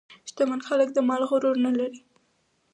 شتمن 0.29 0.59
خلک 0.67 0.89
د 0.93 0.97
مال 1.07 1.21
غرور 1.29 1.55
نه 1.65 1.71
لري. 1.77 1.99